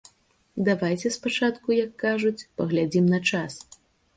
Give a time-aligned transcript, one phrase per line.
[0.69, 3.53] Давайце спачатку, як кажуць, паглядзім на час.